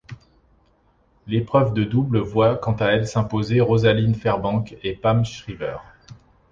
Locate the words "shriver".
5.23-5.77